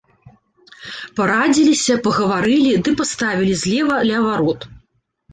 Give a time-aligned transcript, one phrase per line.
[1.17, 4.59] Парадзіліся, пагаварылі ды паставілі злева ля варот.